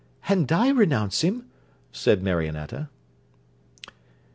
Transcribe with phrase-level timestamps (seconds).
[0.27, 1.45] 'And I renounce him,'
[1.91, 2.89] said Marionetta.